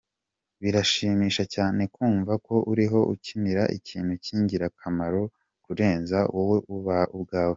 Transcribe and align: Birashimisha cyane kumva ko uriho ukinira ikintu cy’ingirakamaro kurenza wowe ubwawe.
Birashimisha 0.61 1.43
cyane 1.55 1.81
kumva 1.95 2.33
ko 2.45 2.55
uriho 2.71 2.99
ukinira 3.13 3.63
ikintu 3.77 4.13
cy’ingirakamaro 4.23 5.21
kurenza 5.63 6.17
wowe 6.35 6.57
ubwawe. 6.73 7.49